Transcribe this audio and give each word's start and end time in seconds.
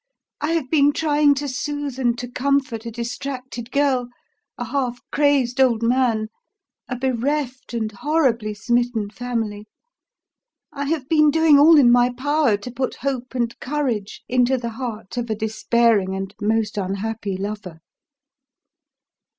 I 0.39 0.53
have 0.53 0.67
been 0.71 0.93
trying 0.93 1.35
to 1.35 1.47
soothe 1.47 1.99
and 1.99 2.17
to 2.17 2.27
comfort 2.27 2.87
a 2.87 2.91
distracted 2.91 3.71
girl, 3.71 4.09
a 4.57 4.65
half 4.65 4.99
crazed 5.11 5.59
old 5.61 5.83
man, 5.83 6.29
a 6.89 6.95
bereft 6.95 7.75
and 7.75 7.91
horribly 7.91 8.55
smitten 8.55 9.11
family. 9.11 9.67
I 10.73 10.85
have 10.85 11.07
been 11.07 11.29
doing 11.29 11.59
all 11.59 11.77
in 11.77 11.91
my 11.91 12.09
power 12.09 12.57
to 12.57 12.71
put 12.71 12.95
hope 13.05 13.35
and 13.35 13.55
courage 13.59 14.23
into 14.27 14.57
the 14.57 14.69
heart 14.71 15.17
of 15.17 15.29
a 15.29 15.35
despairing 15.35 16.15
and 16.15 16.33
most 16.41 16.79
unhappy 16.79 17.37
lover." 17.37 17.79